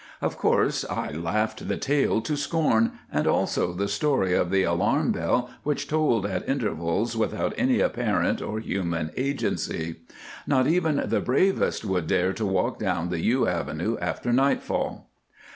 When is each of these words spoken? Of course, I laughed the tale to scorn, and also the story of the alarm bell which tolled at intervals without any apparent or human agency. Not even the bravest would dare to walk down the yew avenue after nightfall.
Of 0.19 0.35
course, 0.35 0.83
I 0.85 1.11
laughed 1.11 1.67
the 1.67 1.77
tale 1.77 2.21
to 2.21 2.35
scorn, 2.35 2.93
and 3.11 3.27
also 3.27 3.71
the 3.71 3.87
story 3.87 4.33
of 4.33 4.49
the 4.49 4.63
alarm 4.63 5.11
bell 5.11 5.51
which 5.61 5.87
tolled 5.87 6.25
at 6.25 6.49
intervals 6.49 7.15
without 7.15 7.53
any 7.55 7.81
apparent 7.81 8.41
or 8.41 8.59
human 8.59 9.11
agency. 9.15 9.97
Not 10.47 10.65
even 10.65 11.03
the 11.05 11.21
bravest 11.21 11.85
would 11.85 12.07
dare 12.07 12.33
to 12.33 12.45
walk 12.47 12.79
down 12.79 13.09
the 13.09 13.19
yew 13.19 13.47
avenue 13.47 13.95
after 14.01 14.33
nightfall. 14.33 15.11